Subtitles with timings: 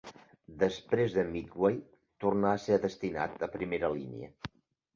[0.61, 1.77] Després de Midway
[2.25, 4.35] tornà a ser destinat a primera línia.